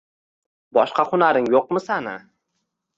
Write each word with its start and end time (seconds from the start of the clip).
Boshqa 0.79 1.07
xunaring 1.11 1.53
yoʻqmi 1.57 1.85
sani? 1.87 2.19